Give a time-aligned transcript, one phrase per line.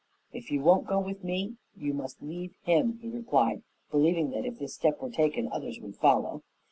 [0.33, 3.61] "If you won't go with me you must leave him," he replied,
[3.91, 6.41] believing that, if this step were taken, others would follow.